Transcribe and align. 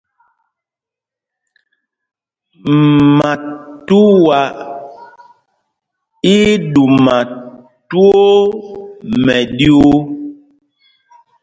Matuá 3.17 4.39
í 6.33 6.35
í 6.53 6.59
ɗuma 6.73 7.17
twóó 7.87 8.29
mɛɗyuu. 9.23 9.91